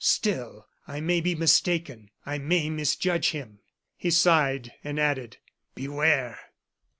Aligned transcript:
Still 0.03 0.67
I 0.87 0.99
may 0.99 1.21
be 1.21 1.35
mistaken; 1.35 2.09
I 2.25 2.39
may 2.39 2.71
misjudge 2.71 3.29
him." 3.33 3.59
He 3.95 4.09
sighed, 4.09 4.73
and 4.83 4.99
added: 4.99 5.37
"Beware!" 5.75 6.39